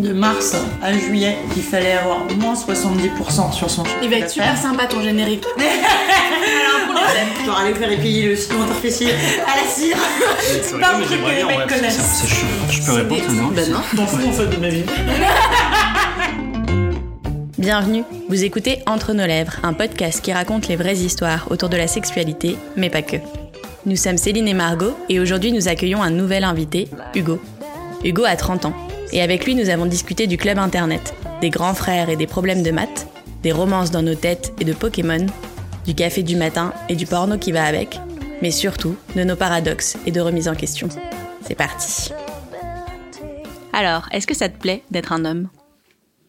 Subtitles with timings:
[0.00, 4.16] de mars à juillet, il fallait avoir au moins 70% sur son chiffre Il va
[4.16, 5.44] être super sympa ton générique.
[5.58, 6.98] Alors
[7.44, 9.96] pour aller faire épayer le ciment interfécier à la cire.
[10.40, 12.24] C'est pas un truc que les mecs connaissent.
[12.70, 13.80] Je peux répondre ou non Ben non.
[13.94, 14.84] M'en fous en fait de ma vie.
[17.58, 21.76] Bienvenue, vous écoutez Entre nos lèvres, un podcast qui raconte les vraies histoires autour de
[21.76, 23.16] la sexualité, mais pas que.
[23.84, 27.38] Nous sommes Céline et Margot et aujourd'hui nous accueillons un nouvel invité, Hugo.
[28.02, 31.74] Hugo a 30 ans et avec lui nous avons discuté du club internet, des grands
[31.74, 33.06] frères et des problèmes de maths,
[33.42, 35.26] des romances dans nos têtes et de Pokémon,
[35.86, 37.98] du café du matin et du porno qui va avec,
[38.42, 40.88] mais surtout de nos paradoxes et de remises en question.
[41.42, 42.12] C'est parti.
[43.72, 45.48] Alors, est-ce que ça te plaît d'être un homme?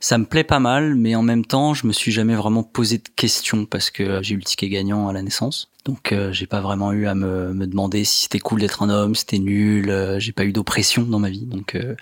[0.01, 2.97] Ça me plaît pas mal, mais en même temps, je me suis jamais vraiment posé
[2.97, 5.69] de questions parce que j'ai eu le ticket gagnant à la naissance.
[5.85, 8.89] Donc euh, j'ai pas vraiment eu à me, me demander si c'était cool d'être un
[8.89, 9.91] homme, si c'était nul.
[9.91, 11.95] euh, j'ai pas eu d'oppression dans ma vie, donc euh,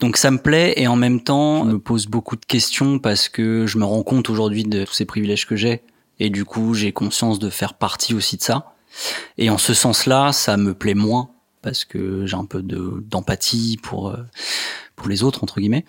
[0.00, 3.28] donc ça me plaît et en même temps, je me pose beaucoup de questions parce
[3.28, 5.82] que je me rends compte aujourd'hui de tous ces privilèges que j'ai
[6.18, 8.74] et du coup j'ai conscience de faire partie aussi de ça.
[9.38, 11.30] Et en ce sens-là, ça me plaît moins
[11.62, 14.16] parce que j'ai un peu de d'empathie pour euh,
[14.94, 15.84] pour les autres entre guillemets.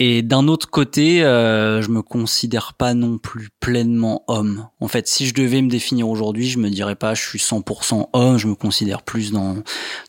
[0.00, 4.68] Et d'un autre côté, euh, je me considère pas non plus pleinement homme.
[4.78, 8.10] En fait, si je devais me définir aujourd'hui, je me dirais pas je suis 100%
[8.12, 9.56] homme, je me considère plus dans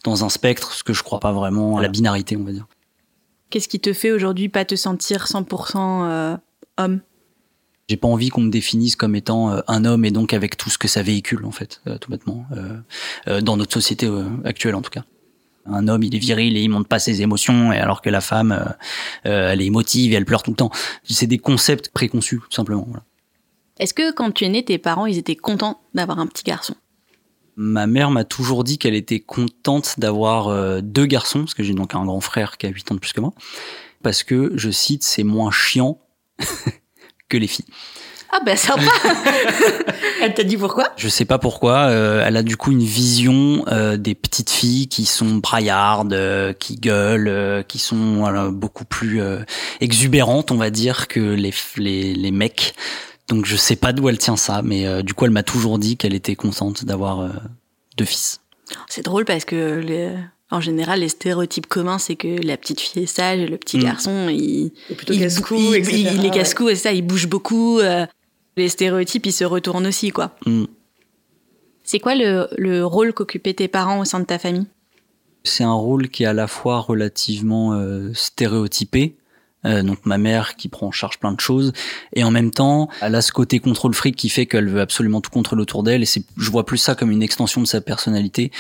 [0.04, 2.68] dans un spectre, ce que je crois pas vraiment à la binarité, on va dire.
[3.50, 6.38] Qu'est-ce qui te fait aujourd'hui pas te sentir 100% euh,
[6.78, 7.02] homme?
[7.90, 10.70] J'ai pas envie qu'on me définisse comme étant euh, un homme et donc avec tout
[10.70, 12.46] ce que ça véhicule en fait, euh, tout bêtement,
[13.42, 14.08] dans notre société
[14.44, 15.04] actuelle en tout cas.
[15.66, 18.22] Un homme, il est viril et il montre pas ses émotions, et alors que la
[18.22, 20.72] femme, euh, euh, elle est émotive et elle pleure tout le temps.
[21.04, 22.86] C'est des concepts préconçus, tout simplement.
[22.88, 23.04] voilà.
[23.78, 26.76] Est-ce que quand tu es né, tes parents, ils étaient contents d'avoir un petit garçon?
[27.56, 31.74] Ma mère m'a toujours dit qu'elle était contente d'avoir euh, deux garçons, parce que j'ai
[31.74, 33.34] donc un grand frère qui a 8 ans de plus que moi,
[34.02, 36.00] parce que, je cite, c'est moins chiant
[37.30, 37.66] que les filles.
[38.32, 38.84] Ah bah sympa
[40.22, 40.90] Elle t'a dit pourquoi?
[40.98, 44.88] Je sais pas pourquoi, euh, elle a du coup une vision euh, des petites filles
[44.88, 49.40] qui sont braillardes, euh, qui gueulent, euh, qui sont voilà, beaucoup plus euh,
[49.82, 52.76] exubérantes, on va dire, que les, les, les mecs.
[53.30, 55.80] Donc je sais pas d'où elle tient ça, mais euh, du coup elle m'a toujours
[55.80, 57.30] dit qu'elle était contente d'avoir euh,
[57.98, 58.42] deux fils.
[58.88, 60.14] C'est drôle parce que les-
[60.52, 63.78] en général, les stéréotypes communs, c'est que la petite fille est sage et le petit
[63.78, 63.84] Mm.
[63.84, 65.92] garçon, il, Et plutôt il, casse-cou, il- etc.
[65.94, 66.36] il- il est Ouais.
[66.38, 67.80] casse-cou et ça, il bouge beaucoup.
[67.80, 68.08] euh,
[68.58, 70.36] les stéréotypes, ils se retournent aussi, quoi.
[70.46, 70.66] Mm.
[71.84, 74.68] C'est quoi le, le rôle qu'occupaient tes parents au sein de ta famille?
[75.44, 79.16] C'est un rôle qui est à la fois relativement euh, stéréotypé.
[79.66, 81.74] Euh, donc ma mère qui prend en charge plein de choses.
[82.14, 85.20] Et en même temps elle a ce côté contrôle fric qui fait qu'elle veut absolument
[85.20, 86.02] tout contrôler autour d'elle.
[86.02, 88.52] Et c'est je vois plus ça comme une extension de sa personnalité.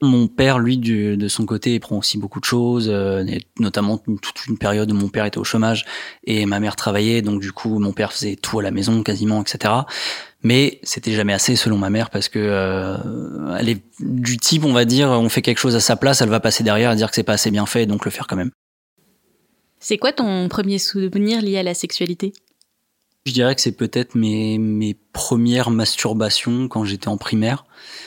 [0.00, 3.24] Mon père lui du- de son côté prend aussi beaucoup de choses euh,
[3.60, 5.84] notamment toute une période où mon père était au chômage
[6.24, 7.20] et ma mère travaillait.
[7.20, 9.74] Donc du coup mon père faisait tout à la maison quasiment etc
[10.44, 14.72] mais c'était jamais assez selon ma mère parce que euh, elle est du type on
[14.72, 17.08] va dire on fait quelque chose à sa place elle va passer derrière et dire
[17.10, 18.52] que c'est pas assez bien fait et donc le faire quand même
[19.80, 22.32] C'est quoi ton premier souvenir lié à la sexualité?
[23.26, 27.66] Je dirais que c'est peut-être mes, mes premières masturbations quand j'étais en primaire.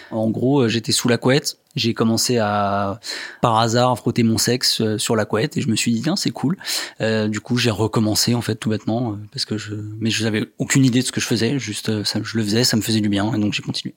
[0.10, 1.58] En gros, euh, j'étais sous la couette.
[1.76, 3.00] J'ai commencé à,
[3.42, 6.02] par hasard, à frotter mon sexe euh, sur la couette et je me suis dit,
[6.02, 6.58] tiens, c'est cool.
[7.02, 10.46] Euh, du coup, j'ai recommencé, en fait, tout bêtement, parce que je, mais je n'avais
[10.58, 11.60] aucune idée de ce que je faisais.
[11.60, 13.94] Juste, ça, je le faisais, ça me faisait du bien et donc j'ai continué.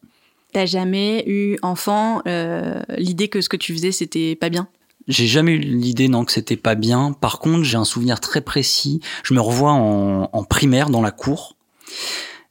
[0.53, 4.69] T'as jamais eu, enfant, euh, l'idée que ce que tu faisais, c'était pas bien?
[5.07, 7.13] J'ai jamais eu l'idée non que c'était pas bien.
[7.13, 9.01] Par contre, j'ai un souvenir très précis.
[9.23, 11.57] Je me revois en, primaire dans la cour.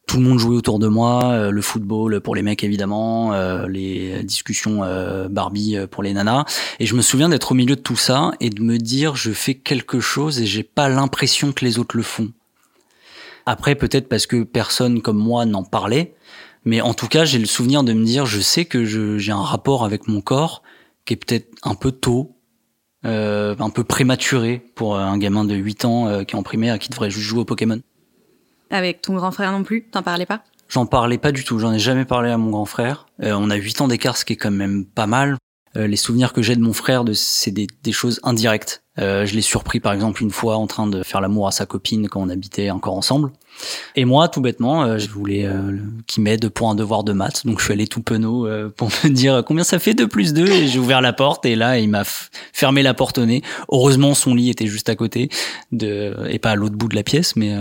[0.06, 3.68] Tout le monde jouait autour de moi, euh, le football pour les mecs évidemment, euh,
[3.68, 6.46] les discussions euh, Barbie pour les nanas.
[6.80, 9.32] Et je me souviens d'être au milieu de tout ça et de me dire je
[9.32, 12.32] fais quelque chose et j'ai pas l'impression que les autres le font.
[13.46, 16.16] Après peut-être parce que personne comme moi n'en parlait,
[16.66, 19.42] mais en tout cas j'ai le souvenir de me dire je sais que j'ai un
[19.42, 20.64] rapport avec mon corps
[21.06, 22.33] qui est peut-être un peu tôt,
[23.06, 26.76] euh, un peu prématuré pour un gamin de 8 ans euh, qui est en primaire
[26.76, 27.82] et qui devrait juste jouer au Pokémon.
[28.70, 30.44] Avec ton grand frère non plus T'en parlais pas?
[30.70, 33.06] J'en parlais pas du tout, j'en ai jamais parlé à mon grand frère.
[33.22, 35.38] Euh, on a 8 ans d'écart, ce qui est quand même pas mal.
[35.76, 38.83] Euh, les souvenirs que j'ai de mon frère, de, c'est des, des choses indirectes.
[39.00, 41.66] Euh, je l'ai surpris par exemple une fois en train de faire l'amour à sa
[41.66, 43.32] copine quand on habitait encore ensemble.
[43.96, 47.46] Et moi, tout bêtement, euh, je voulais euh, qu'il m'aide pour un devoir de maths.
[47.46, 50.34] Donc je suis allé tout penaud euh, pour me dire combien ça fait 2 plus
[50.34, 53.42] 2 et j'ai ouvert la porte et là il m'a fermé la porte au nez.
[53.70, 55.30] Heureusement son lit était juste à côté
[55.72, 57.54] de et pas à l'autre bout de la pièce, mais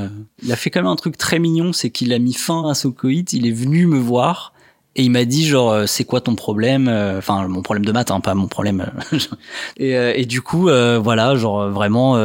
[0.42, 2.74] il a fait quand même un truc très mignon, c'est qu'il a mis fin à
[2.74, 4.52] son coït, il est venu me voir
[4.94, 7.92] Et il m'a dit genre euh, c'est quoi ton problème euh, Enfin mon problème de
[7.92, 8.92] maths, hein, pas mon problème.
[9.78, 12.16] et, euh, et, du coup voilà genre vraiment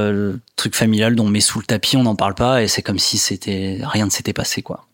[0.55, 2.99] truc familial dont on met sous le tapis, on n'en parle pas et c'est comme
[2.99, 4.85] si c'était rien ne s'était passé quoi.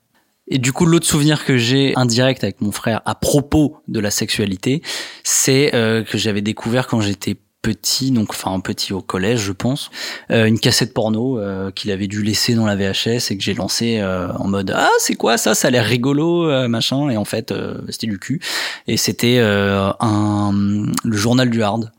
[0.48, 4.12] Et du coup l'autre souvenir que j'ai indirect avec mon frère à propos de la
[4.12, 4.82] sexualité,
[5.24, 9.90] c'est que j'avais découvert quand j'étais petit, donc enfin petit au collège, je pense,
[10.30, 13.54] euh, une cassette porno euh, qu'il avait dû laisser dans la VHS et que j'ai
[13.56, 17.10] lancé euh, en mode ah c'est quoi ça, ça a l'air rigolo machin.
[17.10, 17.54] Et en fait
[17.90, 18.42] c'était du cul.
[18.88, 20.52] Et c'était un
[21.04, 21.92] le journal du hard.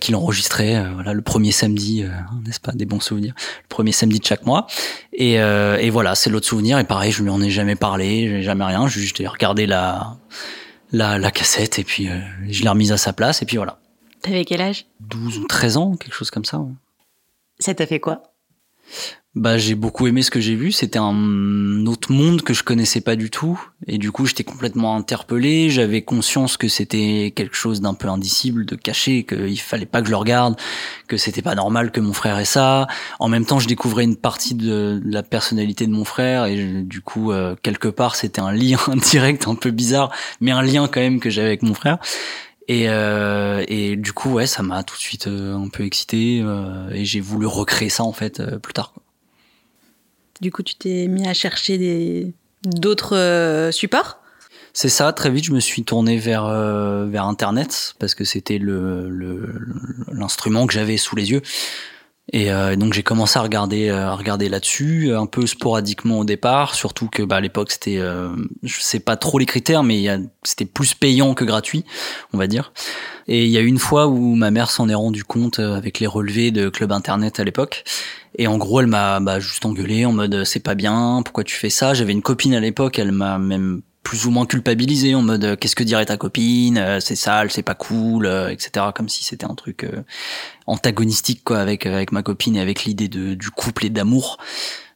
[0.00, 2.04] qu'il enregistrait voilà le premier samedi
[2.46, 2.72] n'est-ce pas?
[2.72, 3.34] Des bons souvenirs.
[3.64, 4.66] Le premier samedi de chaque mois.
[5.12, 6.78] Et, et voilà c'est l'autre souvenir.
[6.78, 8.88] Et pareil je lui en ai jamais parlé j'ai jamais rien.
[8.88, 10.16] Juste regardé la
[10.92, 12.08] la, la cassette et puis
[12.48, 13.42] je l'ai remise à sa place.
[13.42, 13.78] Et puis voilà
[14.22, 14.86] T'avais quel âge?
[15.00, 16.60] 12 ou 13 ans, quelque chose comme ça.
[17.58, 18.22] Ça t'a fait quoi?
[19.34, 20.72] Bah, j'ai beaucoup aimé ce que j'ai vu.
[20.72, 23.60] C'était un autre monde que je connaissais pas du tout.
[23.86, 25.70] Et du coup, j'étais complètement interpellé.
[25.70, 30.06] J'avais conscience que c'était quelque chose d'un peu indicible, de caché, qu'il fallait pas que
[30.06, 30.56] je le regarde,
[31.06, 32.88] que c'était pas normal que mon frère ait ça.
[33.20, 36.46] En même temps, je découvrais une partie de, la personnalité de mon frère.
[36.46, 40.10] Et du coup, euh, quelque part, c'était un lien direct un peu bizarre,
[40.40, 41.98] mais un lien quand même que j'avais avec mon frère.
[42.68, 46.42] Et, euh, et du coup, ouais, ça m'a tout de suite euh, un peu excité
[46.42, 48.92] euh, et j'ai voulu recréer ça en fait euh, plus tard.
[50.42, 52.34] Du coup, tu t'es mis à chercher des
[52.64, 54.20] d'autres supports?
[54.74, 56.44] C'est ça, très vite je me suis tourné vers
[57.06, 59.08] vers internet parce que c'était le
[60.12, 61.42] l'instrument que j'avais sous les yeux.
[62.32, 66.24] Et euh, donc j'ai commencé à regarder, euh, à regarder là-dessus, un peu sporadiquement au
[66.24, 68.28] départ, surtout que bah, à l'époque c'était, euh,
[68.62, 70.06] je sais pas trop les critères, mais
[70.42, 71.84] c'était plus payant que gratuit,
[72.34, 72.72] on va dire.
[73.28, 76.00] Et il y a une fois où ma mère s'en est rendue compte euh, avec
[76.00, 77.84] les relevés de club internet à l'époque.
[78.36, 81.56] Et en gros, elle m'a bah, juste engueulé en mode c'est pas bien, pourquoi tu
[81.56, 81.94] fais ça?
[81.94, 85.76] J'avais une copine à l'époque, elle m'a même plus ou moins culpabilisé en mode qu'est-ce
[85.76, 89.86] que dirait ta copine c'est sale c'est pas cool etc comme si c'était un truc
[90.66, 94.38] antagonistique quoi avec avec ma copine et avec l'idée de du couple et d'amour.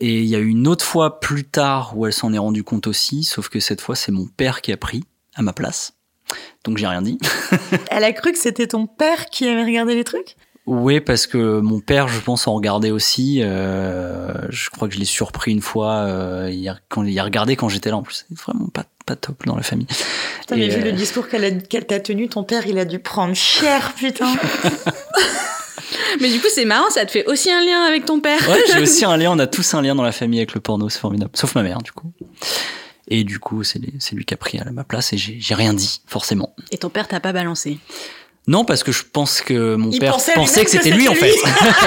[0.01, 2.65] Et il y a eu une autre fois plus tard où elle s'en est rendue
[2.65, 5.05] compte aussi, sauf que cette fois c'est mon père qui a pris
[5.35, 5.95] à ma place.
[6.65, 7.19] Donc j'ai rien dit.
[7.91, 10.37] elle a cru que c'était ton père qui avait regardé les trucs?
[10.67, 13.41] Oui, parce que mon père, je pense, en regardait aussi.
[13.43, 16.05] Euh, je crois que je l'ai surpris une fois.
[16.07, 17.97] Euh, il, quand, il a regardé quand j'étais là.
[17.97, 19.89] En plus, c'est vraiment pas, pas top dans la famille.
[20.41, 23.35] Putain, mais vu le euh, discours qu'elle t'a tenu, ton père, il a dû prendre
[23.35, 24.33] cher, putain.
[26.21, 28.39] Mais du coup, c'est marrant, ça te fait aussi un lien avec ton père.
[28.49, 30.61] Ouais, j'ai aussi un lien, on a tous un lien dans la famille avec le
[30.61, 31.33] porno, c'est formidable.
[31.35, 32.13] Sauf ma mère, du coup.
[33.09, 33.81] Et du coup, c'est
[34.13, 36.55] lui qui a pris à ma place et j'ai rien dit, forcément.
[36.71, 37.79] Et ton père t'a pas balancé?
[38.49, 41.35] Non, parce que je pense que mon père pensait, que c'était lui, en fait.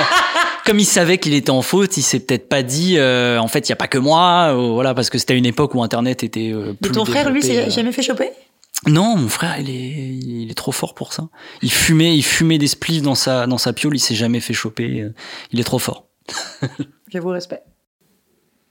[0.65, 3.67] Comme il savait qu'il était en faute, il s'est peut-être pas dit, euh, en fait,
[3.67, 6.23] il y a pas que moi, euh, voilà, parce que c'était une époque où Internet
[6.23, 6.89] était euh, plus.
[6.89, 8.31] Et ton frère, lui, s'est jamais fait choper?
[8.87, 11.27] Non, mon frère, il est, il est trop fort pour ça.
[11.61, 14.53] Il fumait, il fumait des spliffs dans sa, dans sa piole, il s'est jamais fait
[14.53, 15.09] choper.
[15.51, 16.07] Il est trop fort.
[17.13, 17.63] Je vous respecte.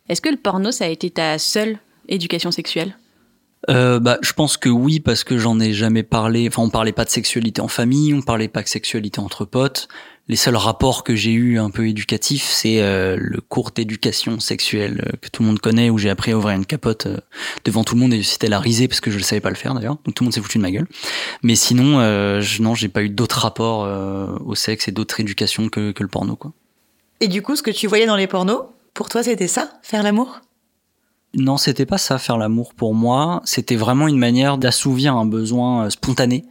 [0.09, 1.79] Est-ce que le porno, ça a été ta seule
[2.09, 2.97] éducation sexuelle?
[3.71, 6.49] Euh, bah, je pense que oui, parce que j'en ai jamais parlé.
[6.49, 9.89] Enfin, on parlait pas de sexualité en famille, on parlait pas de sexualité entre potes
[10.29, 15.05] les seuls rapports que j'ai eu un peu éducatifs, c'est euh, le cours d'éducation sexuelle
[15.07, 17.19] euh, que tout le monde connaît, où j'ai appris à ouvrir une capote euh,
[17.65, 19.57] devant tout le monde et c'était la risée parce que je ne savais pas le
[19.57, 19.99] faire d'ailleurs.
[20.05, 20.87] Donc tout le monde s'est foutu de ma gueule.
[21.43, 22.01] Mais sinon,
[22.41, 23.89] je, non, j'ai pas eu d'autres rapports
[24.45, 26.53] au sexe et d'autres éducations que, que le porno, quoi.
[27.21, 30.03] Et du coup, ce que tu voyais dans les pornos, pour toi, c'était ça, faire
[30.03, 30.41] l'amour?
[31.37, 33.43] Non, c'était pas ça, faire l'amour pour moi.
[33.45, 36.45] C'était vraiment une manière d'assouvir un besoin spontané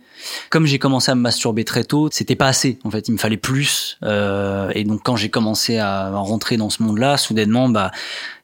[0.49, 2.79] comme j'ai commencé à me masturber très tôt, c'était pas assez.
[2.83, 3.97] En fait, il me fallait plus.
[4.03, 7.91] Euh, et donc, quand j'ai commencé à rentrer dans ce monde-là, soudainement, bah,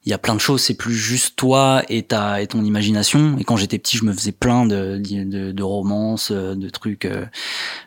[0.06, 0.62] il y a plein de choses.
[0.62, 3.38] C'est plus juste toi et ta et ton imagination.
[3.40, 7.26] Et quand j'étais petit, je me faisais plein de de, de romances, de trucs euh,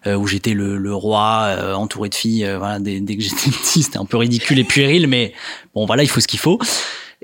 [0.06, 2.48] euh, où j'étais le, le roi euh, entouré de filles.
[2.58, 5.32] voilà, dès, dès que j'étais petit, c'était un peu ridicule et puéril, mais
[5.74, 6.58] bon, voilà, il faut ce qu'il faut.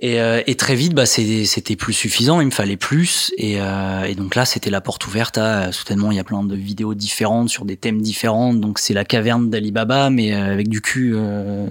[0.01, 3.33] Et, euh, et, très vite, bah, c'était plus suffisant, il me fallait plus.
[3.37, 6.45] Et, euh, et donc là, c'était la porte ouverte à, soudainement, il y a plein
[6.45, 8.55] de vidéos différentes sur des thèmes différents.
[8.55, 11.17] Donc c'est la caverne d'Alibaba, mais euh, avec du cul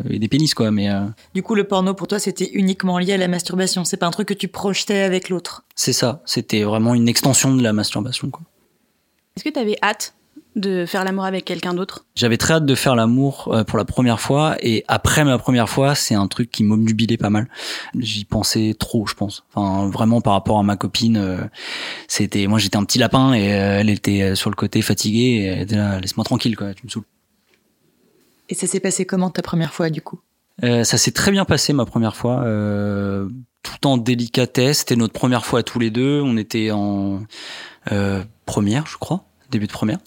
[0.09, 0.71] et des pénis, quoi.
[0.71, 0.89] Mais,
[1.33, 3.85] Du coup, le porno, pour toi, c'était uniquement lié à la masturbation.
[3.85, 5.63] C'est pas un truc que tu projetais avec l'autre?
[5.75, 8.43] C'est ça, c'était vraiment une extension de la masturbation, quoi.
[9.37, 10.15] Est-ce que tu avais hâte
[10.57, 12.05] de faire l'amour avec quelqu'un d'autre?
[12.15, 15.69] J'avais très hâte de faire l'amour euh, pour la première fois et après ma première
[15.69, 17.47] fois, c'est un truc qui m'obnubilait pas mal.
[17.97, 19.43] J'y pensais trop, je pense.
[19.53, 21.37] Enfin, vraiment par rapport à ma copine, euh,
[22.07, 25.45] c'était moi j'étais un petit lapin et euh, elle était sur le côté fatiguée et
[25.45, 27.05] elle était là laisse-moi tranquille quoi, tu me saoules.
[28.49, 30.19] Et ça s'est passé comment ta première fois du coup?
[30.61, 32.43] Ça s'est très bien passé ma première fois
[33.61, 34.79] tout en délicatesse.
[34.79, 36.21] C'était notre première fois tous les deux.
[36.21, 37.21] On était en
[37.91, 39.99] euh, première, je crois, début de première,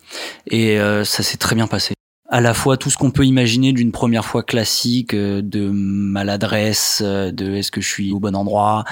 [0.47, 1.95] et euh, ça s'est très bien passé.
[2.33, 7.03] À la fois tout ce qu'on peut imaginer d'une première fois classique, euh, de maladresse,
[7.03, 8.85] de est-ce que je suis au bon endroit,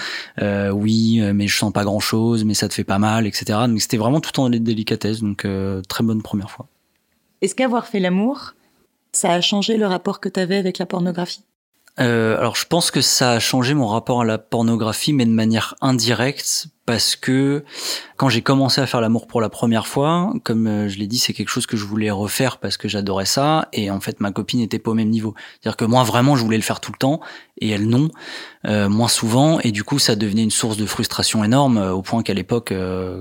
[0.72, 3.60] oui, mais je sens pas grand chose, mais ça te fait pas mal, etc.
[3.68, 5.46] Donc c'était vraiment tout en délicatesse, donc
[5.88, 6.66] très bonne première fois.
[7.40, 8.54] Est-ce qu'avoir fait l'amour,
[9.12, 11.44] ça a changé le rapport que tu avais avec la pornographie?
[12.00, 15.30] Euh, alors je pense que ça a changé mon rapport à la pornographie, mais de
[15.30, 17.64] manière indirecte, parce que
[18.16, 21.18] quand j'ai commencé à faire l'amour pour la première fois, comme euh, je l'ai dit,
[21.18, 24.30] c'est quelque chose que je voulais refaire parce que j'adorais ça, et en fait ma
[24.30, 25.34] copine n'était pas au même niveau.
[25.60, 27.20] C'est-à-dire que moi vraiment je voulais le faire tout le temps,
[27.60, 28.10] et elle non,
[28.64, 32.22] euh, moins souvent, et du coup ça devenait une source de frustration énorme, au point
[32.22, 32.72] qu'à l'époque,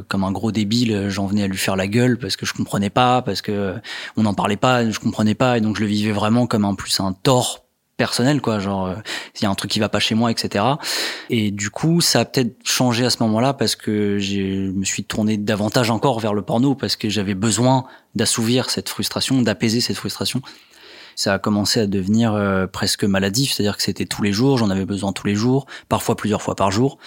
[0.07, 2.91] comme un gros débile, j'en venais à lui faire la gueule parce que je comprenais
[2.91, 3.73] pas, parce que
[4.17, 6.75] on n'en parlait pas, je comprenais pas, et donc je le vivais vraiment comme un
[6.75, 7.66] plus un tort
[7.97, 8.95] personnel quoi genre euh,
[9.33, 10.63] s'il y a un truc qui va pas chez moi etc
[11.29, 15.03] et du coup ça a peut-être changé à ce moment-là parce que je me suis
[15.03, 17.85] tourné davantage encore vers le porno parce que j'avais besoin
[18.15, 20.41] d'assouvir cette frustration d'apaiser cette frustration.
[21.15, 24.69] Ça a commencé à devenir euh, presque maladif c'est-à-dire que c'était tous les jours j'en
[24.69, 26.99] avais besoin tous les jours parfois plusieurs fois par jour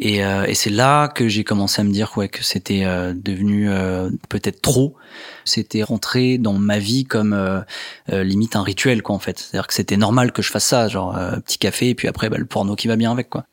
[0.00, 3.12] et, euh, et c'est là que j'ai commencé à me dire ouais, que c'était euh,
[3.14, 4.96] devenu euh, peut-être trop.
[5.44, 7.64] C'était rentré dans ma vie comme
[8.08, 9.38] limite un rituel quoi en fait.
[9.38, 12.38] C'est-à-dire que c'était normal que je fasse ça, genre petit café et puis après bah,
[12.38, 13.44] le porno qui va bien avec quoi.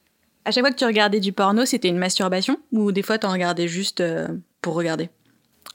[0.46, 3.27] À chaque fois que tu regardais du porno, c'était une masturbation ou des fois tu
[3.27, 4.04] en regardais juste
[4.62, 5.10] pour regarder?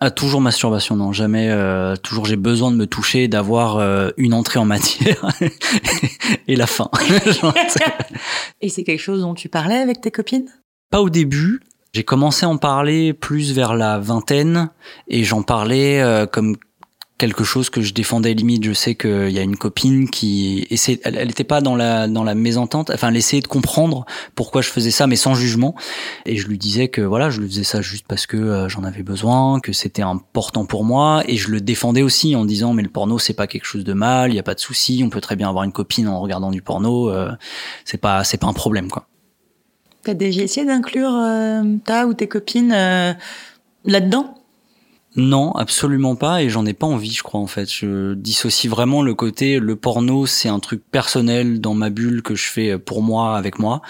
[0.05, 1.49] Ah, toujours masturbation, non, jamais.
[1.49, 5.25] Euh, toujours j'ai besoin de me toucher, d'avoir euh, une entrée en matière
[6.49, 6.91] et la fin.
[8.61, 10.49] et c'est quelque chose dont tu parlais avec tes copines?
[10.93, 11.63] Pas au début.
[11.95, 14.69] J'ai commencé à en parler plus vers la vingtaine
[15.09, 16.59] et j'en parlais euh, comme
[17.17, 18.63] quelque chose que je défendais limite.
[18.63, 22.09] Je sais qu'il y a une copine qui essaie, elle, elle était pas dans la
[22.09, 25.75] dans la mésentente, enfin elle essayait de comprendre pourquoi je faisais ça, mais sans jugement.
[26.27, 28.85] Et je lui disais que voilà, je lui faisais ça juste parce que euh, j'en
[28.85, 32.83] avais besoin, que c'était important pour moi, et je le défendais aussi en disant mais
[32.83, 35.09] le porno c'est pas quelque chose de mal, il y a pas de souci, on
[35.09, 37.33] peut très bien avoir une copine en regardant du porno, euh,
[37.87, 39.07] c'est pas c'est pas un problème quoi.
[40.05, 42.71] T'as déjà essayé d'inclure euh, ta ou tes copines
[43.85, 44.35] là-dedans?
[45.15, 47.71] Non, absolument pas, et j'en ai pas envie, je crois en fait.
[47.71, 52.35] Je dissocie vraiment le côté le porno, c'est un truc personnel dans ma bulle que
[52.35, 53.83] je fais pour moi, avec moi,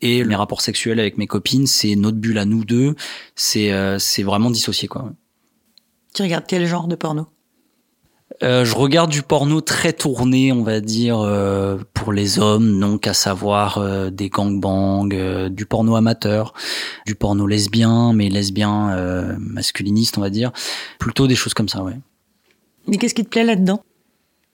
[0.00, 2.94] et mes rapports sexuels avec mes copines, c'est notre bulle à nous deux.
[3.34, 5.12] C'est euh, c'est vraiment dissocié quoi.
[6.14, 7.26] Tu regardes quel genre de porno?
[8.42, 13.06] Euh, je regarde du porno très tourné, on va dire, euh, pour les hommes, donc
[13.06, 15.06] à savoir euh, des gangbangs,
[15.50, 16.54] du porno amateur,
[17.06, 20.52] du porno lesbien, mais lesbien masculiniste, on va dire.
[20.98, 21.98] Plutôt des choses comme ça, ouais.
[22.86, 23.82] Mais qu'est-ce qui te plaît là-dedans?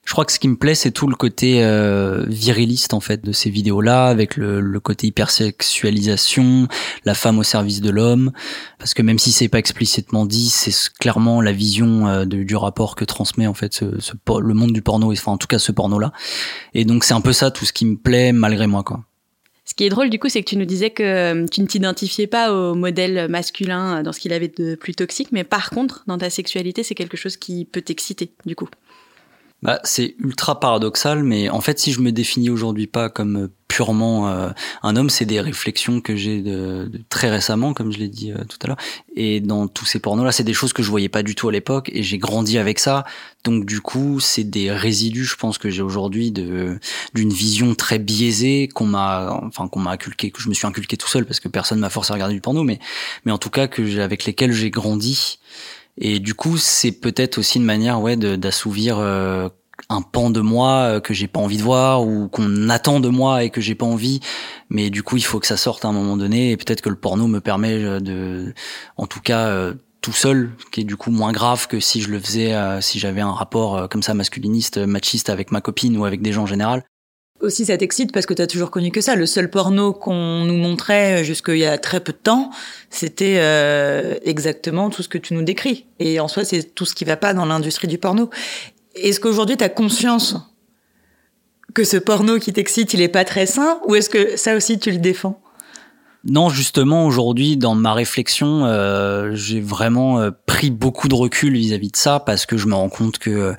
[0.04, 3.24] Je crois que ce qui me plaît, c'est tout le côté euh, viriliste en fait
[3.24, 6.68] de ces vidéos-là, avec le, le, côté hypersexualisation,
[7.04, 8.32] la femme au service de l'homme,
[8.78, 12.96] parce que même si c'est pas explicitement dit, c'est clairement la vision euh, du rapport
[12.96, 15.72] que transmet en fait ce, ce, le monde du porno, enfin en tout cas ce
[15.72, 16.12] porno-là.
[16.74, 19.04] Et donc c'est un peu ça tout ce qui me plaît malgré moi quoi.
[19.66, 21.66] Ce qui est drôle du coup, c'est que tu nous disais que euh, tu ne
[21.66, 26.04] t'identifiais pas au modèle masculin dans ce qu'il avait de plus toxique, mais par contre,
[26.06, 28.68] dans ta sexualité, c'est quelque chose qui peut t'exciter du coup.
[29.64, 34.28] Bah, c'est ultra paradoxal, mais en fait, si je me définis aujourd'hui pas comme purement
[34.28, 34.50] euh,
[34.82, 38.44] un homme, c'est des réflexions que j'ai de, très récemment, comme je l'ai dit euh,
[38.46, 38.76] tout à l'heure.
[39.16, 41.52] Et dans tous ces pornos-là, c'est des choses que je voyais pas du tout à
[41.52, 43.04] l'époque, et j'ai grandi avec ça.
[43.42, 46.78] Donc du coup, c'est des résidus, je pense que j'ai aujourd'hui de
[47.14, 50.98] d'une vision très biaisée qu'on m'a, enfin qu'on m'a inculqué, que je me suis inculqué
[50.98, 52.78] tout seul parce que personne m'a forcé à regarder du porno, mais
[53.24, 55.38] mais en tout cas que avec lesquels j'ai grandi
[55.98, 59.48] et du coup, c'est peut-être aussi une manière ouais, d'assouvir euh,
[59.88, 63.08] un pan de moi euh, que j'ai pas envie de voir ou qu'on attend de
[63.08, 64.20] moi et que j'ai pas envie.
[64.70, 66.50] Mais du coup, il faut que ça sorte à un moment donné.
[66.50, 68.54] Et peut-être que le porno me permet euh, de,
[68.96, 72.18] en tout cas, tout seul, qui est du coup moins grave que si je le
[72.20, 76.32] faisais, si j'avais un rapport comme ça masculiniste, machiste avec ma copine ou avec des
[76.32, 76.84] gens en général.
[77.40, 79.16] Aussi, ça t'excite parce que tu as toujours connu que ça.
[79.16, 82.50] Le seul porno qu'on nous montrait jusqu'il y a très peu de temps,
[82.90, 85.86] c'était euh, exactement tout ce que tu nous décris.
[85.98, 88.30] Et en soi, c'est tout ce qui va pas dans l'industrie du porno.
[88.94, 90.36] Est-ce qu'aujourd'hui, tu as conscience
[91.74, 93.80] que ce porno qui t'excite, il est pas très sain?
[93.86, 95.40] Ou est-ce que ça aussi, tu le défends?
[96.26, 101.90] Non, justement, aujourd'hui, dans ma réflexion, euh, j'ai vraiment euh, pris beaucoup de recul vis-à-vis
[101.90, 103.52] de ça parce que je me rends compte que euh,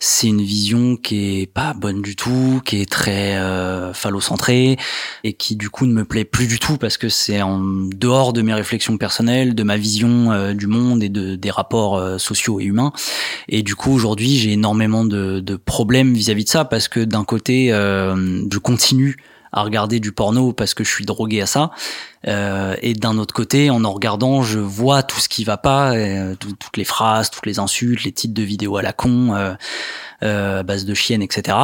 [0.00, 3.38] c'est une vision qui est pas bonne du tout, qui est très
[3.94, 4.76] phallocentrée
[5.24, 8.32] et qui du coup ne me plaît plus du tout parce que c'est en dehors
[8.32, 12.64] de mes réflexions personnelles, de ma vision du monde et de des rapports sociaux et
[12.64, 12.92] humains.
[13.48, 17.24] Et du coup, aujourd'hui, j'ai énormément de, de problèmes vis-à-vis de ça parce que d'un
[17.24, 19.16] côté, je continue
[19.52, 21.70] à regarder du porno parce que je suis drogué à ça.
[22.28, 25.94] Euh, et d'un autre côté, en en regardant, je vois tout ce qui va pas,
[25.94, 29.54] euh, toutes les phrases, toutes les insultes, les titres de vidéos à la con, euh,
[30.22, 31.56] euh, base de chiennes, etc.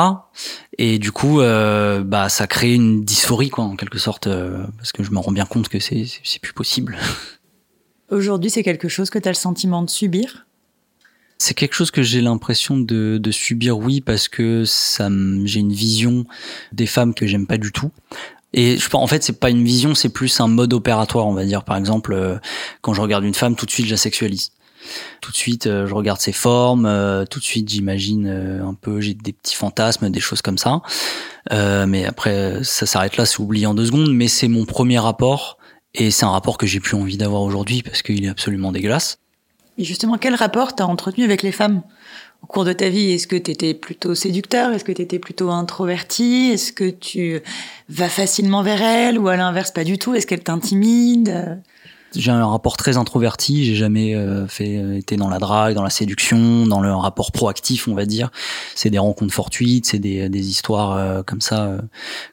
[0.78, 4.28] Et du coup, euh, bah, ça crée une dysphorie, quoi, en quelque sorte,
[4.76, 6.96] parce que je me rends bien compte que c'est c'est plus possible.
[8.10, 10.45] Aujourd'hui, c'est quelque chose que tu as le sentiment de subir?
[11.38, 15.08] C'est quelque chose que j'ai l'impression de, de, subir, oui, parce que ça,
[15.44, 16.24] j'ai une vision
[16.72, 17.90] des femmes que j'aime pas du tout.
[18.52, 21.34] Et je pense, en fait, c'est pas une vision, c'est plus un mode opératoire, on
[21.34, 21.62] va dire.
[21.62, 22.38] Par exemple, euh,
[22.80, 24.52] quand je regarde une femme, tout de suite, je la sexualise.
[25.20, 26.86] Tout de suite, euh, je regarde ses formes.
[26.86, 30.80] Euh, tout de suite, j'imagine un peu, j'ai des petits fantasmes, des choses comme ça.
[31.50, 34.12] mais après, ça s'arrête là, c'est oublié en deux secondes.
[34.14, 35.58] Mais c'est mon premier rapport,
[35.94, 39.18] et c'est un rapport que j'ai plus envie d'avoir aujourd'hui parce qu'il est absolument dégueulasse.
[39.78, 41.82] Et justement, quel rapport t'as entretenu avec les femmes
[42.42, 43.12] au cours de ta vie?
[43.12, 44.72] Est-ce que tu étais plutôt séducteur?
[44.72, 47.40] Est-ce que tu étais plutôt introverti Est-ce que tu
[47.88, 50.14] vas facilement vers elles ou à l'inverse pas du tout?
[50.14, 51.60] Est-ce qu'elle t'intimide
[52.14, 53.64] j'ai un rapport très introverti.
[53.64, 57.32] J'ai jamais euh, fait euh, été dans la drague, dans la séduction, dans le rapport
[57.32, 58.30] proactif, on va dire.
[58.74, 61.76] C'est des rencontres fortuites, c'est des, des histoires euh, comme ça.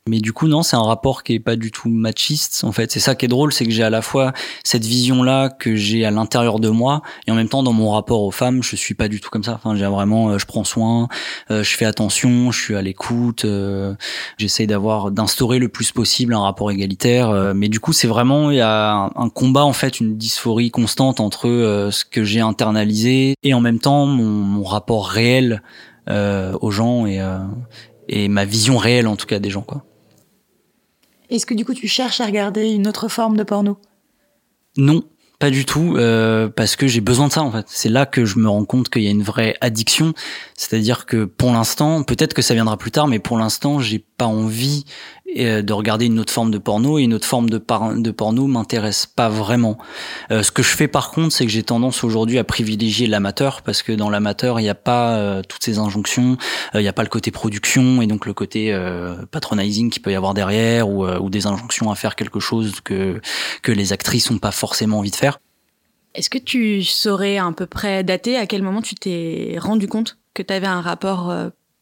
[0.07, 2.63] Mais du coup, non, c'est un rapport qui est pas du tout machiste.
[2.63, 5.49] En fait, c'est ça qui est drôle, c'est que j'ai à la fois cette vision-là
[5.49, 8.63] que j'ai à l'intérieur de moi, et en même temps, dans mon rapport aux femmes,
[8.63, 9.53] je suis pas du tout comme ça.
[9.53, 11.07] Enfin, j'ai vraiment, je prends soin,
[11.49, 13.45] je fais attention, je suis à l'écoute,
[14.37, 17.53] j'essaye d'avoir, d'instaurer le plus possible un rapport égalitaire.
[17.55, 21.47] mais du coup, c'est vraiment il y a un combat fait une dysphorie constante entre
[21.47, 25.61] euh, ce que j'ai internalisé et en même temps mon, rapport réel
[26.09, 27.39] euh, aux gens et, euh,
[28.07, 29.83] et ma vision réelle en tout cas des gens quoi.
[31.29, 33.77] Est-ce que du coup tu cherches à regarder une autre forme de porno?
[34.77, 35.03] Non,
[35.43, 37.65] pas du tout, euh, parce que j'ai besoin de ça en fait.
[37.67, 40.13] C'est là que je me rends compte qu'il y a une vraie addiction.
[40.55, 44.25] C'est-à-dire que pour l'instant, peut-être que ça viendra plus tard, mais pour l'instant, j'ai pas
[44.25, 44.85] envie
[45.37, 49.05] euh, de regarder une autre forme de porno et une autre forme de, porno m'intéresse
[49.05, 49.77] pas vraiment.
[50.31, 53.61] Euh, ce que je fais par contre, c'est que j'ai tendance aujourd'hui à privilégier l'amateur
[53.61, 56.37] parce que dans l'amateur, il n'y a pas euh, toutes ces injonctions,
[56.73, 58.77] il n'y a pas le côté production et donc le côté
[59.31, 63.19] patronizing qui peut y avoir derrière ou, des injonctions à faire quelque chose que
[63.61, 65.39] que les actrices ont pas forcément envie de faire.
[66.15, 70.17] Est-ce que tu saurais à peu près dater à quel moment tu t'es rendu compte
[70.33, 71.33] que tu avais un rapport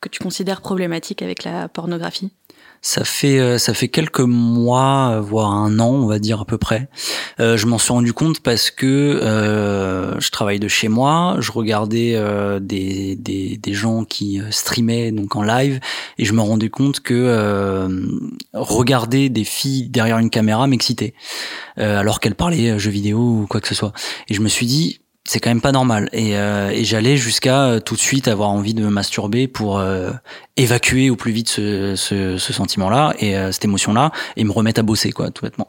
[0.01, 2.31] que tu considères problématique avec la pornographie?
[2.81, 6.57] Ça fait euh, ça fait quelques mois, voire un an, on va dire à peu
[6.57, 6.89] près.
[7.39, 11.51] Euh, je m'en suis rendu compte parce que euh, je travaille de chez moi, je
[11.51, 15.79] regardais euh, des, des, des gens qui streamaient donc en live
[16.17, 17.11] et je me rendais compte que
[18.53, 21.13] regarder des filles derrière une caméra m'excitait
[21.77, 23.93] alors qu'elles parlaient jeux vidéo ou quoi que ce soit.
[24.27, 26.09] Et je me suis dit c'est quand même pas normal.
[26.13, 29.77] Et, euh, et j'allais jusqu'à euh, tout de suite avoir envie de me masturber pour
[29.77, 30.11] euh,
[30.57, 34.83] évacuer au plus vite ce, ce, ce sentiment-là et cette émotion-là et me remettre à
[34.83, 35.67] bosser, quoi, tout bêtement.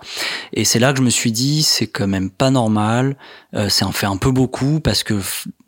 [0.53, 3.17] Et c'est là que je me suis dit, c'est quand même pas normal.
[3.69, 5.15] c'est en fait un peu beaucoup parce que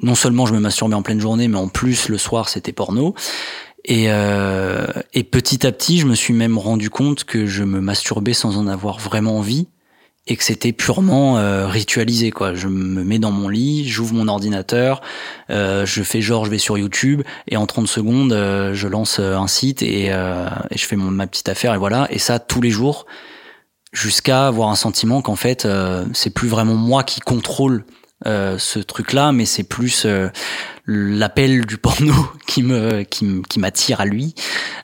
[0.01, 3.15] non seulement je me masturbais en pleine journée, mais en plus le soir c'était porno.
[3.85, 8.35] Et, et petit à petit, je me suis même rendu compte que je me masturbais
[8.35, 9.69] sans en avoir vraiment envie
[10.27, 12.55] et que c'était purement euh, ritualisé quoi.
[12.55, 15.03] Je me mets dans mon lit, j'ouvre mon ordinateur,
[15.51, 19.19] euh, je fais genre je vais sur YouTube et en 30 secondes euh, je lance
[19.19, 22.61] un site et, et je fais mon, ma petite affaire et voilà et ça tous
[22.61, 23.07] les jours
[23.93, 25.69] jusqu'à avoir un sentiment qu'en fait
[26.15, 27.85] c'est plus vraiment moi qui contrôle
[28.25, 30.07] ce truc là mais c'est plus
[30.87, 32.13] l'appel du porno
[32.47, 34.35] qui me qui, qui m'attire à lui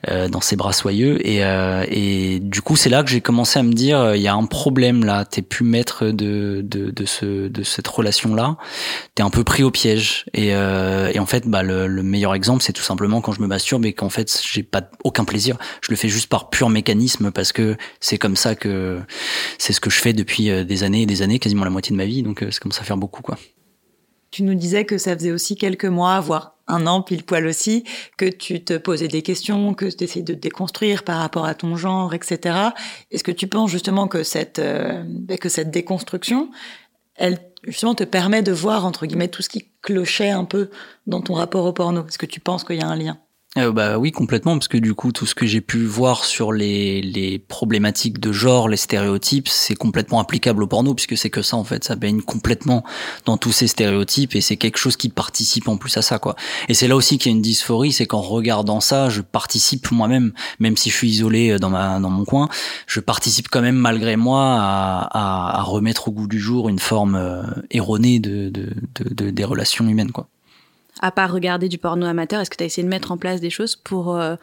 [0.09, 1.25] euh, dans ses bras soyeux.
[1.27, 4.21] Et, euh, et du coup c'est là que j'ai commencé à me dire euh, il
[4.21, 5.25] y a un problème là.
[5.25, 8.57] T'es plus maître de, de, de, ce, de cette relation là
[9.15, 10.25] t'es un peu pris au piège.
[10.33, 13.41] Et, euh, et en fait bah, le, le meilleur exemple c'est tout simplement quand je
[13.41, 15.57] me masturbe et qu'en fait j'ai pas aucun plaisir.
[15.81, 18.99] Je le fais juste par pur mécanisme parce que c'est comme ça que
[19.57, 21.97] c'est ce que je fais depuis des années et des années quasiment la moitié de
[21.97, 22.23] ma vie.
[22.23, 23.37] Donc c'est comme ça faire beaucoup quoi
[24.31, 27.83] tu nous disais que ça faisait aussi quelques mois, voire un an pile poil aussi,
[28.17, 31.53] que tu te posais des questions, que tu essayais de te déconstruire par rapport à
[31.53, 32.69] ton genre, etc.
[33.11, 35.03] Est-ce que tu penses justement que cette, euh,
[35.39, 36.49] que cette déconstruction,
[37.15, 40.69] elle justement te permet de voir, entre guillemets, tout ce qui clochait un peu
[41.07, 42.07] dans ton rapport au porno?
[42.07, 43.19] Est-ce que tu penses qu'il y a un lien?
[43.57, 46.53] Euh, bah oui complètement parce que du coup tout ce que j'ai pu voir sur
[46.53, 51.41] les, les problématiques de genre, les stéréotypes, c'est complètement applicable au porno puisque c'est que
[51.41, 52.85] ça en fait, ça baigne complètement
[53.25, 56.37] dans tous ces stéréotypes et c'est quelque chose qui participe en plus à ça quoi.
[56.69, 59.91] Et c'est là aussi qu'il y a une dysphorie, c'est qu'en regardant ça, je participe
[59.91, 62.47] moi-même, même si je suis isolé euh, dans ma dans mon coin,
[62.87, 66.79] je participe quand même malgré moi à, à, à remettre au goût du jour une
[66.79, 70.29] forme euh, erronée de, de, de, de des relations humaines quoi
[71.01, 73.41] à part regarder du porno amateur, est-ce que tu as essayé de mettre en place
[73.41, 74.35] des choses pour euh,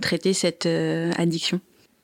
[0.00, 1.60] traiter cette euh, addiction?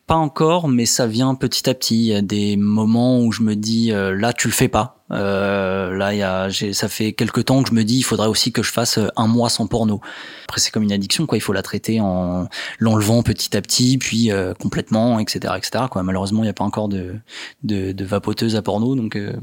[0.07, 1.97] Pas encore, mais ça vient petit à petit.
[1.97, 5.05] Il y a des moments où je me dis euh, là tu le fais pas.
[5.13, 8.27] Euh, là, il y a, ça fait quelques temps que je me dis il faudrait
[8.27, 10.01] aussi que je fasse un mois sans porno.
[10.49, 11.39] Après c'est comme une addiction quoi.
[11.39, 12.49] Il faut la traiter en
[12.81, 15.85] l'enlevant petit à petit, puis euh, complètement, etc., etc.
[15.89, 16.03] Quoi.
[16.03, 17.15] Malheureusement, il n'y a pas encore de,
[17.63, 19.15] de, de vapoteuse à porno, donc.
[19.15, 19.37] Euh...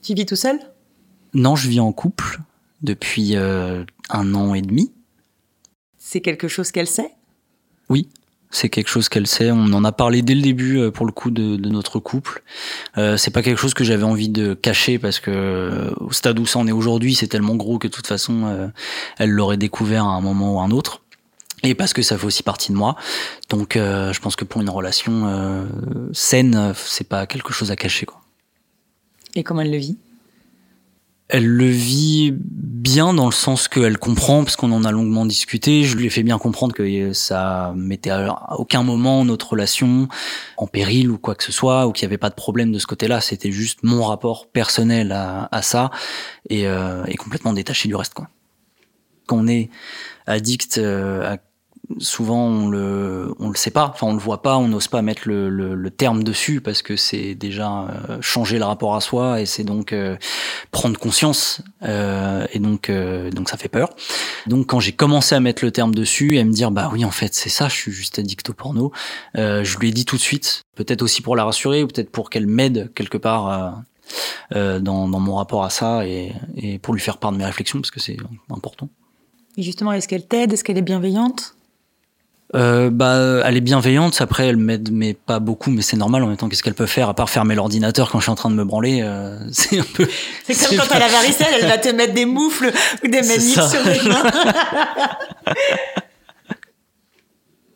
[0.00, 0.60] Tu vis tout seul?
[1.34, 2.38] Non, je vis en couple
[2.82, 4.92] depuis euh, un an et demi.
[5.98, 7.10] C'est quelque chose qu'elle sait?
[7.88, 8.08] Oui,
[8.50, 9.50] c'est quelque chose qu'elle sait.
[9.50, 12.42] On en a parlé dès le début euh, pour le coup de, de notre couple.
[12.96, 16.38] Euh, c'est pas quelque chose que j'avais envie de cacher parce que euh, au stade
[16.38, 18.68] où ça en est aujourd'hui, c'est tellement gros que de toute façon, euh,
[19.18, 21.02] elle l'aurait découvert à un moment ou à un autre.
[21.62, 22.96] Et parce que ça fait aussi partie de moi.
[23.48, 25.64] Donc, euh, je pense que pour une relation euh,
[26.12, 28.06] saine, c'est pas quelque chose à cacher.
[28.06, 28.20] Quoi.
[29.34, 29.98] Et comment elle le vit?
[31.28, 35.82] Elle le vit bien dans le sens qu'elle comprend, parce qu'on en a longuement discuté.
[35.82, 40.08] Je lui ai fait bien comprendre que ça mettait à aucun moment notre relation
[40.56, 42.78] en péril ou quoi que ce soit, ou qu'il n'y avait pas de problème de
[42.78, 43.20] ce côté-là.
[43.20, 45.90] C'était juste mon rapport personnel à, à ça
[46.48, 48.14] et, euh, et, complètement détaché du reste.
[48.14, 48.28] Quoi.
[49.26, 49.68] Quand on est
[50.26, 51.38] addict euh, à
[51.98, 53.90] souvent on le on le sait pas.
[53.94, 56.82] Enfin on le voit pas on n'ose pas mettre le, le, le, terme dessus parce
[56.82, 60.16] que c'est déjà euh, changer le rapport à soi et c'est donc euh,
[60.70, 63.90] prendre conscience euh, et donc euh, donc ça fait peur.
[64.46, 67.04] Donc quand j'ai commencé à mettre le terme dessus et à me dire bah oui
[67.04, 68.92] en fait c'est ça je suis juste addict au porno
[69.36, 72.10] euh, je lui ai dit tout de suite peut-être aussi pour la rassurer ou peut-être
[72.10, 73.82] pour qu'elle m'aide quelque part
[74.52, 77.80] dans, dans mon rapport à ça et, et pour lui faire part de mes réflexions
[77.80, 78.16] parce que c'est
[78.50, 78.88] important.
[79.56, 80.52] Et justement est-ce qu'elle t'aide?
[80.52, 81.55] Est-ce qu'elle est bienveillante?
[82.54, 84.20] Euh, bah, elle est bienveillante.
[84.20, 85.70] Après, elle m'aide, mais pas beaucoup.
[85.70, 86.22] Mais c'est normal.
[86.22, 88.36] En même temps, qu'est-ce qu'elle peut faire à part fermer l'ordinateur quand je suis en
[88.36, 90.08] train de me branler euh, C'est un peu.
[90.44, 90.96] C'est comme quand pas...
[90.96, 92.72] a la varicelle, elle va te mettre des moufles
[93.04, 94.22] ou des maniques sur les mains.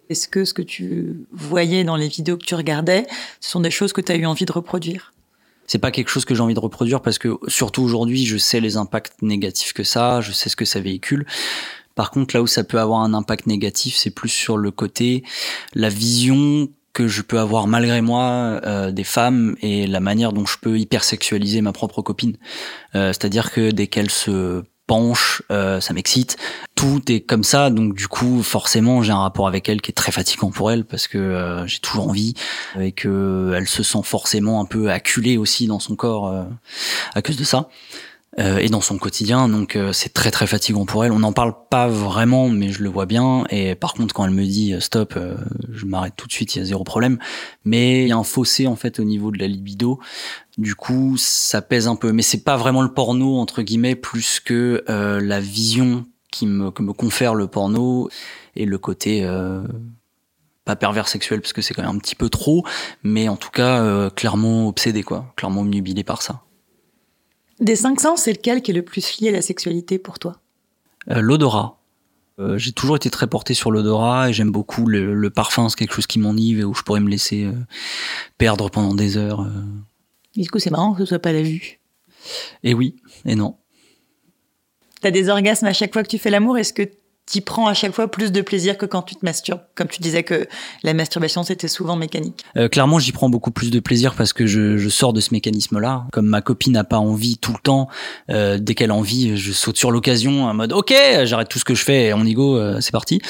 [0.09, 3.07] Est-ce que ce que tu voyais dans les vidéos que tu regardais,
[3.41, 5.13] ce sont des choses que tu as eu envie de reproduire?
[5.69, 8.59] C'est pas quelque chose que j'ai envie de reproduire parce que surtout aujourd'hui, je sais
[8.59, 11.27] les impacts négatifs que ça, je sais ce que ça véhicule.
[12.01, 15.23] Par contre, là où ça peut avoir un impact négatif, c'est plus sur le côté,
[15.75, 20.47] la vision que je peux avoir malgré moi euh, des femmes et la manière dont
[20.47, 22.39] je peux hypersexualiser ma propre copine.
[22.95, 26.39] Euh, C'est-à-dire que dès qu'elle se penche, euh, ça m'excite.
[26.75, 29.95] Tout est comme ça, donc du coup, forcément, j'ai un rapport avec elle qui est
[29.95, 32.33] très fatigant pour elle parce que j'ai toujours envie
[32.81, 36.35] et que elle se sent forcément un peu acculée aussi dans son corps
[37.15, 37.69] à cause de ça
[38.39, 39.49] euh, et dans son quotidien.
[39.49, 41.13] Donc euh, c'est très très fatigant pour elle.
[41.13, 43.45] On n'en parle pas vraiment, mais je le vois bien.
[43.51, 45.37] Et par contre, quand elle me dit euh, stop, euh,
[45.73, 47.19] je m'arrête tout de suite, il y a zéro problème.
[47.65, 49.99] Mais il y a un fossé en fait au niveau de la libido.
[50.59, 52.13] Du coup, ça pèse un peu.
[52.13, 56.71] Mais c'est pas vraiment le porno entre guillemets, plus que euh, la vision qui me,
[56.71, 58.09] que me confère le porno
[58.55, 59.29] et le côté
[60.65, 62.65] pas pervers sexuel parce que c'est quand même un petit peu trop,
[63.03, 66.43] mais en tout cas clairement obsédé quoi, clairement obnubilé par ça.
[67.61, 70.37] Des cinq sens, c'est lequel qui est le plus lié à la sexualité pour toi?
[71.11, 71.79] Euh, L'odorat.
[72.39, 75.77] Euh, j'ai toujours été très porté sur l'odorat et j'aime beaucoup le, le parfum, c'est
[75.77, 77.53] quelque chose qui m'enivre et où je pourrais me laisser euh,
[78.39, 79.47] perdre pendant des heures.
[80.35, 81.81] Du coup, c'est marrant que ce soit pas la vue.
[82.63, 82.97] Et oui,
[83.27, 83.57] et non.
[85.03, 86.89] T'as des orgasmes à chaque fois que tu fais l'amour Est-ce que
[87.31, 90.01] t'y prends à chaque fois plus de plaisir que quand tu te masturbes Comme tu
[90.03, 90.49] disais que
[90.83, 92.45] la masturbation, c'était souvent mécanique.
[92.57, 95.33] Euh, clairement, j'y prends beaucoup plus de plaisir parce que je, je sors de ce
[95.33, 96.07] mécanisme-là.
[96.11, 97.89] Comme ma copine n'a pas envie tout le temps,
[98.31, 101.65] euh, dès qu'elle a envie, je saute sur l'occasion en mode OK, j'arrête tout ce
[101.65, 103.21] que je fais et on y go, euh, c'est parti.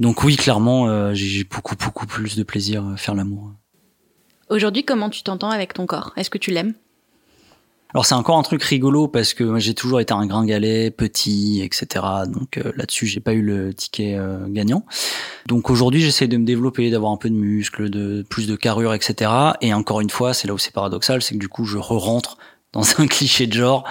[0.00, 3.52] Donc oui, clairement, euh, j'ai beaucoup beaucoup plus de plaisir à faire l'amour.
[4.50, 6.12] Aujourd'hui, comment tu t'entends avec ton corps?
[6.16, 6.74] Est-ce que tu l'aimes?
[7.94, 12.04] Alors c'est encore un truc rigolo parce que j'ai toujours été un gringalet, petit, etc.
[12.26, 14.84] Donc euh, là-dessus j'ai pas eu le ticket euh, gagnant.
[15.46, 18.94] Donc aujourd'hui j'essaie de me développer, d'avoir un peu de muscles, de plus de carrure,
[18.94, 19.30] etc.
[19.60, 22.36] Et encore une fois, c'est là où c'est paradoxal, c'est que du coup je re-rentre
[22.74, 23.84] dans un cliché de genre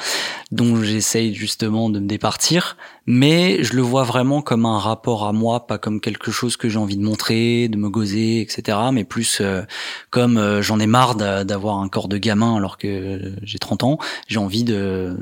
[0.52, 5.34] dont j'essaye justement de me départir, mais je le vois vraiment comme un rapport à
[5.34, 8.78] moi, pas comme quelque chose que j'ai envie de montrer, de me goser, etc.
[8.92, 9.64] Mais plus euh,
[10.12, 13.98] comme euh, j'en ai marre d'avoir un corps de gamin alors que j'ai 30 ans,
[14.28, 15.18] j'ai envie de,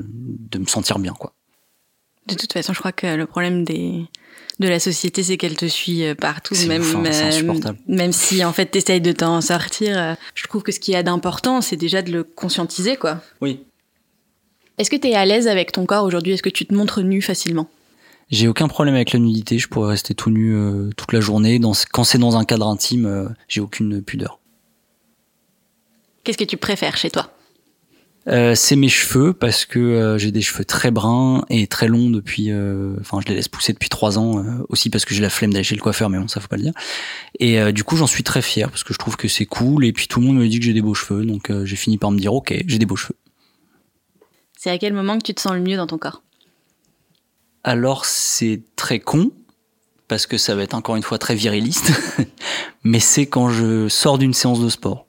[0.50, 1.32] de me sentir bien, quoi.
[2.26, 4.06] De toute façon, je crois que le problème des
[4.62, 8.66] de la société, c'est qu'elle te suit euh, partout, même hein, même si en fait
[8.66, 10.16] t'essayes de t'en sortir.
[10.34, 13.20] Je trouve que ce qu'il y a d'important, c'est déjà de le conscientiser, quoi.
[13.40, 13.60] Oui.
[14.78, 16.32] Est-ce que tu es à l'aise avec ton corps aujourd'hui?
[16.32, 17.68] Est-ce que tu te montres nu facilement?
[18.30, 19.58] J'ai aucun problème avec la nudité.
[19.58, 21.58] Je pourrais rester tout nu euh, toute la journée.
[21.58, 24.38] Dans, quand c'est dans un cadre intime, euh, j'ai aucune pudeur.
[26.24, 27.30] Qu'est-ce que tu préfères chez toi?
[28.28, 32.08] Euh, c'est mes cheveux parce que euh, j'ai des cheveux très bruns et très longs
[32.10, 32.50] depuis.
[32.50, 35.30] euh, Enfin, je les laisse pousser depuis trois ans euh, aussi parce que j'ai la
[35.30, 36.72] flemme d'aller chez le coiffeur, mais bon, ça faut pas le dire.
[37.40, 39.84] Et euh, du coup, j'en suis très fier parce que je trouve que c'est cool
[39.84, 41.76] et puis tout le monde me dit que j'ai des beaux cheveux, donc euh, j'ai
[41.76, 43.16] fini par me dire ok, j'ai des beaux cheveux.
[44.56, 46.22] C'est à quel moment que tu te sens le mieux dans ton corps?
[47.64, 49.30] Alors c'est très con
[50.08, 51.90] parce que ça va être encore une fois très viriliste,
[52.84, 55.06] mais c'est quand je sors d'une séance de sport.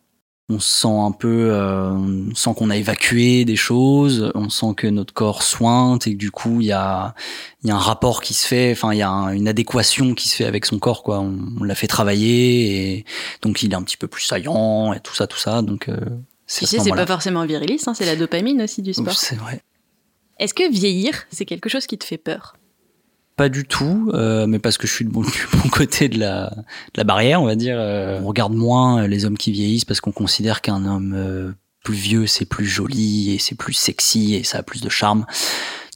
[0.49, 4.73] On se sent un peu, euh, on sent qu'on a évacué des choses, on sent
[4.75, 7.15] que notre corps sointe et que du coup il y a,
[7.63, 10.27] y a un rapport qui se fait, enfin il y a un- une adéquation qui
[10.27, 11.21] se fait avec son corps quoi.
[11.21, 13.05] On, on l'a fait travailler et
[13.41, 15.61] donc il est un petit peu plus saillant et tout ça, tout ça.
[15.61, 15.97] Donc euh,
[16.45, 19.13] c'est ce pas forcément viriliste, hein, c'est la dopamine aussi du sport.
[19.17, 19.61] C'est vrai.
[20.39, 22.57] Est-ce que vieillir, c'est quelque chose qui te fait peur?
[23.35, 26.19] Pas du tout, euh, mais parce que je suis de bon, du bon côté de
[26.19, 27.77] la, de la barrière, on va dire.
[27.79, 31.51] Euh, on regarde moins les hommes qui vieillissent parce qu'on considère qu'un homme euh,
[31.83, 35.25] plus vieux, c'est plus joli et c'est plus sexy et ça a plus de charme.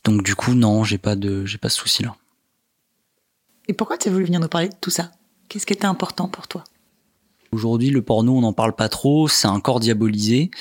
[0.04, 2.16] Donc du coup, non, j'ai pas de, j'ai pas ce souci-là.
[3.68, 5.12] Et pourquoi tu as voulu venir nous parler de tout ça?
[5.50, 6.64] Qu'est-ce qui était important pour toi?
[7.52, 10.52] Aujourd'hui, le porno, on n'en parle pas trop, c'est encore diabolisé.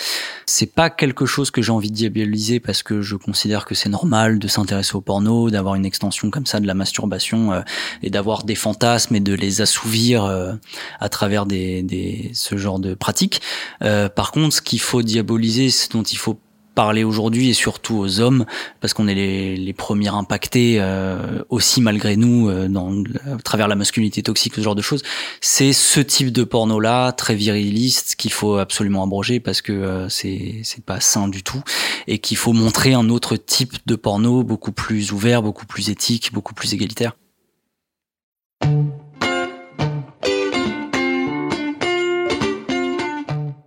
[0.48, 3.88] C'est pas quelque chose que j'ai envie de diaboliser parce que je considère que c'est
[3.88, 7.62] normal de s'intéresser au porno, d'avoir une extension comme ça de la masturbation euh,
[8.04, 10.52] et d'avoir des fantasmes et de les assouvir euh,
[11.00, 13.42] à travers des, des, ce genre de pratiques.
[13.82, 16.38] Euh, par contre, ce qu'il faut diaboliser, ce dont il faut
[16.76, 18.44] parler aujourd'hui et surtout aux hommes
[18.80, 23.66] parce qu'on est les, les premiers impactés euh, aussi malgré nous euh, dans, à travers
[23.66, 25.02] la masculinité toxique ce genre de choses.
[25.40, 30.08] C'est ce type de porno là très viriliste qu'il faut absolument abroger parce que euh,
[30.10, 31.62] c'est c'est pas sain du tout
[32.06, 36.32] et qu'il faut montrer un autre type de porno beaucoup plus ouvert beaucoup plus éthique
[36.34, 37.14] beaucoup plus égalitaire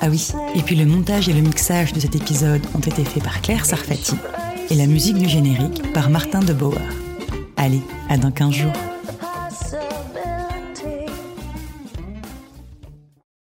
[0.00, 3.22] Ah oui, et puis le montage et le mixage de cet épisode ont été faits
[3.22, 4.14] par Claire Sarfati
[4.70, 6.54] et la musique du générique par Martin de.
[7.56, 8.97] Allez, à dans 15 jours.